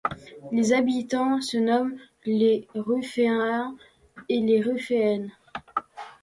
[0.51, 1.95] Les habitants se nomment
[2.25, 3.75] les Rufféens
[4.29, 5.31] et Rufféennes.